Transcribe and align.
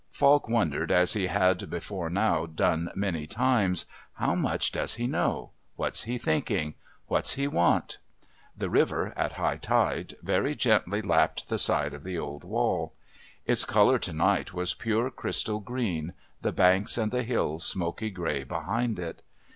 Falk 0.09 0.49
wondered 0.49 0.91
as 0.91 1.13
he 1.13 1.27
had 1.27 1.69
before 1.69 2.09
now 2.09 2.47
done 2.47 2.89
many 2.95 3.27
times, 3.27 3.85
How 4.13 4.33
much 4.33 4.71
does 4.71 4.95
he 4.95 5.05
know? 5.05 5.51
What's 5.75 6.05
he 6.05 6.17
thinking? 6.17 6.73
What's 7.05 7.33
he 7.33 7.47
want?...The 7.47 8.71
river, 8.71 9.13
at 9.15 9.33
high 9.33 9.57
tide, 9.57 10.15
very 10.23 10.55
gently 10.55 11.03
lapped 11.03 11.49
the 11.49 11.59
side 11.59 11.93
of 11.93 12.03
the 12.03 12.17
old 12.17 12.43
wall. 12.43 12.93
Its 13.45 13.63
colour 13.63 13.99
to 13.99 14.11
night 14.13 14.55
was 14.55 14.73
pure 14.73 15.11
crystal 15.11 15.59
green, 15.59 16.15
the 16.41 16.51
banks 16.51 16.97
and 16.97 17.11
the 17.11 17.21
hills 17.21 17.63
smoky 17.63 18.09
grey 18.09 18.43
behind 18.43 18.97
it. 18.97 19.21